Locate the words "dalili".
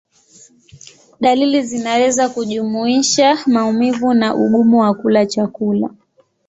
1.19-1.61